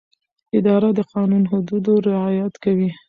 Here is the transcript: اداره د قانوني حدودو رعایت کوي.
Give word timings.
اداره 0.57 0.89
د 0.97 0.99
قانوني 1.13 1.47
حدودو 1.51 1.93
رعایت 2.09 2.53
کوي. 2.63 2.89